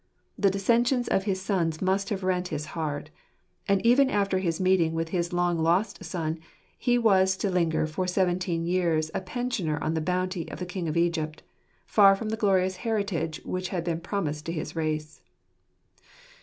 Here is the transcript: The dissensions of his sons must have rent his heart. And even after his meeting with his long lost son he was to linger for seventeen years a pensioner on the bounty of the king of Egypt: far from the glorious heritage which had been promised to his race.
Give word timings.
The 0.35 0.49
dissensions 0.49 1.07
of 1.09 1.25
his 1.25 1.39
sons 1.43 1.79
must 1.79 2.09
have 2.09 2.23
rent 2.23 2.47
his 2.47 2.65
heart. 2.73 3.11
And 3.67 3.85
even 3.85 4.09
after 4.09 4.39
his 4.39 4.59
meeting 4.59 4.93
with 4.95 5.09
his 5.09 5.31
long 5.31 5.59
lost 5.59 6.03
son 6.03 6.39
he 6.75 6.97
was 6.97 7.37
to 7.37 7.51
linger 7.51 7.85
for 7.85 8.07
seventeen 8.07 8.65
years 8.65 9.11
a 9.13 9.21
pensioner 9.21 9.77
on 9.83 9.93
the 9.93 10.01
bounty 10.01 10.49
of 10.49 10.57
the 10.57 10.65
king 10.65 10.87
of 10.87 10.97
Egypt: 10.97 11.43
far 11.85 12.15
from 12.15 12.29
the 12.29 12.35
glorious 12.37 12.77
heritage 12.77 13.41
which 13.45 13.69
had 13.69 13.83
been 13.83 14.01
promised 14.01 14.47
to 14.47 14.51
his 14.51 14.75
race. 14.75 15.21